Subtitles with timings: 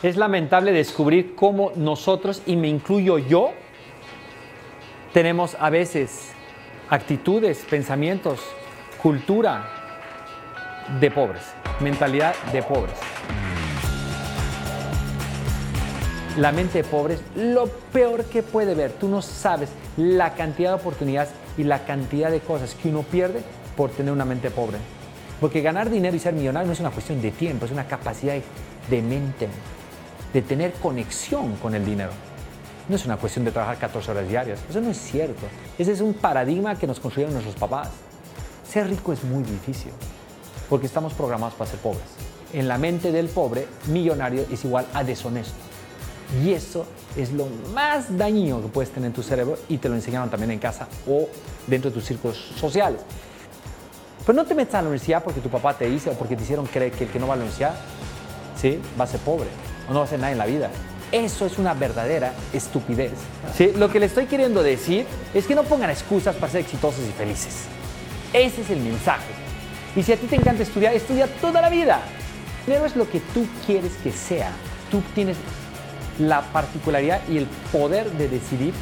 [0.00, 3.50] Es lamentable descubrir cómo nosotros, y me incluyo yo,
[5.12, 6.30] tenemos a veces
[6.88, 8.38] actitudes, pensamientos,
[9.02, 9.68] cultura
[11.00, 11.42] de pobres,
[11.80, 12.94] mentalidad de pobres.
[16.36, 18.92] La mente pobre es lo peor que puede ver.
[18.92, 23.42] Tú no sabes la cantidad de oportunidades y la cantidad de cosas que uno pierde
[23.76, 24.78] por tener una mente pobre.
[25.40, 28.36] Porque ganar dinero y ser millonario no es una cuestión de tiempo, es una capacidad
[28.88, 29.48] de mente,
[30.32, 32.10] de tener conexión con el dinero.
[32.88, 34.60] No es una cuestión de trabajar 14 horas diarias.
[34.68, 35.46] Eso no es cierto.
[35.78, 37.88] Ese es un paradigma que nos construyeron nuestros papás.
[38.70, 39.92] Ser rico es muy difícil
[40.68, 42.02] porque estamos programados para ser pobres.
[42.52, 45.54] En la mente del pobre, millonario es igual a deshonesto.
[46.42, 46.86] Y eso
[47.16, 50.50] es lo más dañino que puedes tener en tu cerebro y te lo enseñaron también
[50.50, 51.28] en casa o
[51.66, 53.00] dentro de tus círculos sociales.
[54.26, 56.42] Pero no te metas a la universidad porque tu papá te dice o porque te
[56.42, 57.74] hicieron creer que el que no va a la universidad
[58.60, 58.78] ¿sí?
[58.98, 59.48] va a ser pobre
[59.88, 60.70] no va a hacer nada en la vida.
[61.10, 63.12] Eso es una verdadera estupidez.
[63.56, 63.72] ¿sí?
[63.76, 67.12] Lo que le estoy queriendo decir es que no pongan excusas para ser exitosos y
[67.12, 67.64] felices.
[68.32, 69.32] Ese es el mensaje.
[69.96, 72.00] Y si a ti te encanta estudiar, estudia toda la vida.
[72.66, 74.50] Dinero es lo que tú quieres que sea.
[74.90, 75.38] Tú tienes
[76.18, 78.74] la particularidad y el poder de decidir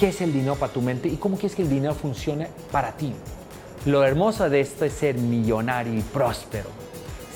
[0.00, 2.92] qué es el dinero para tu mente y cómo quieres que el dinero funcione para
[2.92, 3.12] ti.
[3.84, 6.68] Lo hermoso de esto es ser millonario y próspero,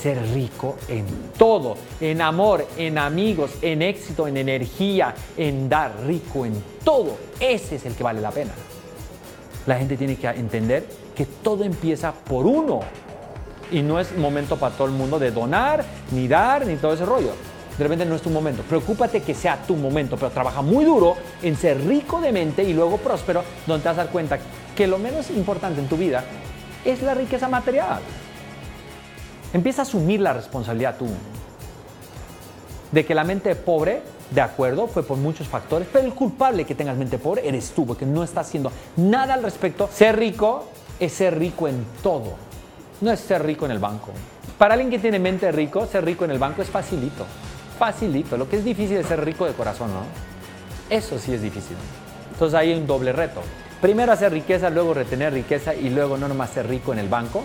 [0.02, 1.06] ser rico en
[1.38, 7.16] todo, en amor, en amigos, en éxito, en energía, en dar rico en todo.
[7.38, 8.52] Ese es el que vale la pena.
[9.66, 12.80] La gente tiene que entender que todo empieza por uno
[13.70, 17.04] y no es momento para todo el mundo de donar, ni dar, ni todo ese
[17.04, 17.32] rollo
[17.78, 18.62] de repente no es tu momento.
[18.62, 22.74] Preocúpate que sea tu momento, pero trabaja muy duro en ser rico de mente y
[22.74, 24.38] luego próspero, donde te vas a dar cuenta
[24.76, 26.24] que lo menos importante en tu vida
[26.84, 28.00] es la riqueza material.
[29.52, 31.06] Empieza a asumir la responsabilidad tú.
[32.90, 36.74] De que la mente pobre, de acuerdo, fue por muchos factores, pero el culpable que
[36.74, 39.88] tengas mente pobre eres tú, porque no estás haciendo nada al respecto.
[39.92, 40.66] Ser rico
[41.00, 42.34] es ser rico en todo,
[43.00, 44.12] no es ser rico en el banco.
[44.58, 47.24] Para alguien que tiene mente rico, ser rico en el banco es facilito
[47.82, 48.36] facilito.
[48.36, 50.02] Lo que es difícil es ser rico de corazón, ¿no?
[50.88, 51.76] Eso sí es difícil.
[52.32, 53.40] Entonces hay un doble reto.
[53.80, 57.42] Primero hacer riqueza, luego retener riqueza y luego no nomás ser rico en el banco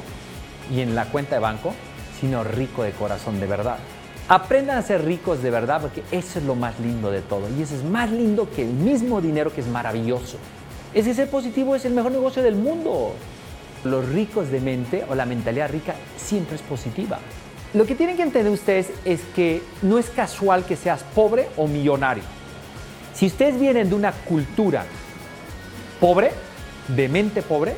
[0.71, 1.73] y en la cuenta de banco,
[2.19, 3.77] sino rico de corazón de verdad.
[4.29, 7.47] Aprendan a ser ricos de verdad porque eso es lo más lindo de todo.
[7.57, 10.37] Y eso es más lindo que el mismo dinero que es maravilloso.
[10.93, 13.13] Ese ser positivo es el mejor negocio del mundo.
[13.83, 17.19] Los ricos de mente o la mentalidad rica siempre es positiva.
[17.73, 21.67] Lo que tienen que entender ustedes es que no es casual que seas pobre o
[21.67, 22.23] millonario.
[23.13, 24.85] Si ustedes vienen de una cultura
[25.99, 26.31] pobre,
[26.87, 27.75] de mente pobre,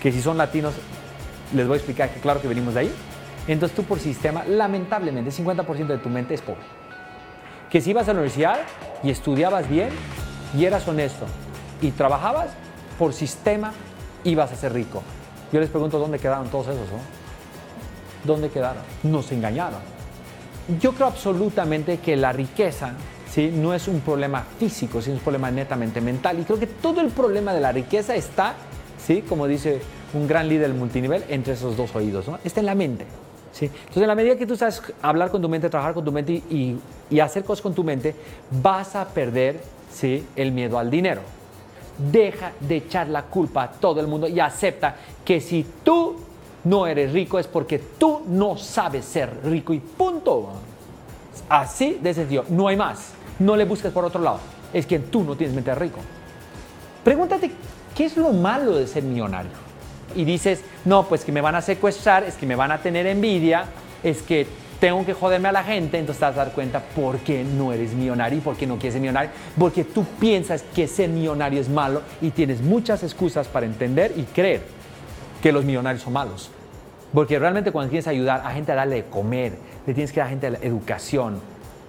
[0.00, 0.74] que si son latinos
[1.54, 2.92] les voy a explicar que claro que venimos de ahí,
[3.48, 6.62] entonces tú por sistema, lamentablemente, 50% de tu mente es pobre.
[7.70, 8.60] Que si ibas a la universidad
[9.02, 9.88] y estudiabas bien
[10.56, 11.26] y eras honesto
[11.80, 12.50] y trabajabas,
[12.98, 13.72] por sistema
[14.24, 15.02] ibas a ser rico.
[15.52, 17.22] Yo les pregunto dónde quedaron todos esos, ¿no?
[18.24, 18.82] ¿dónde quedaron?
[19.02, 19.80] Nos engañaron.
[20.80, 22.92] Yo creo absolutamente que la riqueza
[23.30, 23.50] ¿sí?
[23.52, 26.38] no es un problema físico, sino un problema netamente mental.
[26.38, 28.54] Y creo que todo el problema de la riqueza está,
[29.04, 29.22] ¿sí?
[29.22, 29.80] como dice
[30.14, 32.28] un gran líder multinivel, entre esos dos oídos.
[32.28, 32.38] ¿no?
[32.44, 33.06] Está en la mente.
[33.52, 33.66] ¿Sí?
[33.66, 36.32] Entonces, en la medida que tú sabes hablar con tu mente, trabajar con tu mente
[36.32, 36.78] y,
[37.20, 38.14] hacer cosas con tu mente,
[38.50, 39.60] vas a perder
[39.92, 40.26] ¿sí?
[40.34, 41.20] el miedo al dinero.
[42.10, 46.16] Deja de echar la culpa a todo el mundo y acepta que si tú
[46.64, 50.50] no eres rico es porque tú no sabes ser rico y punto.
[51.48, 53.12] Así de sencillo, no hay más.
[53.38, 54.38] No le busques por otro lado.
[54.72, 55.98] Es que tú no tienes mente rico.
[57.04, 57.50] Pregúntate,
[57.94, 59.71] ¿qué es lo malo de ser millonario?
[60.14, 63.06] Y dices, no, pues que me van a secuestrar, es que me van a tener
[63.06, 63.64] envidia,
[64.02, 64.46] es que
[64.78, 67.72] tengo que joderme a la gente, entonces te vas a dar cuenta por qué no
[67.72, 69.30] eres millonario y por qué no quieres ser millonario.
[69.56, 74.24] Porque tú piensas que ser millonario es malo y tienes muchas excusas para entender y
[74.24, 74.62] creer
[75.40, 76.50] que los millonarios son malos.
[77.14, 79.52] Porque realmente cuando quieres ayudar a gente a darle de comer,
[79.86, 81.40] le tienes que dar a gente educación,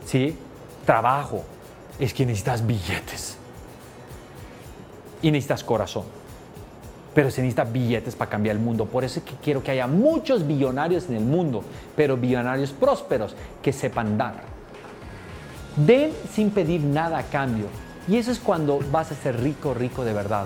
[0.05, 0.37] ¿sí?
[0.85, 1.43] trabajo,
[1.99, 3.37] es que necesitas billetes.
[5.21, 6.03] Y necesitas corazón.
[7.13, 8.85] Pero se necesita billetes para cambiar el mundo.
[8.85, 11.63] Por eso es que quiero que haya muchos billonarios en el mundo,
[11.95, 14.35] pero billonarios prósperos que sepan dar.
[15.75, 17.65] Den sin pedir nada a cambio.
[18.07, 20.45] Y eso es cuando vas a ser rico, rico de verdad.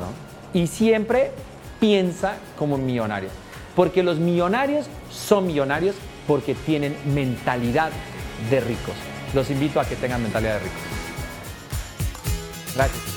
[0.53, 1.31] Y siempre
[1.79, 3.29] piensa como millonario.
[3.75, 5.95] Porque los millonarios son millonarios
[6.27, 7.91] porque tienen mentalidad
[8.49, 8.95] de ricos.
[9.33, 10.81] Los invito a que tengan mentalidad de ricos.
[12.75, 13.16] Gracias.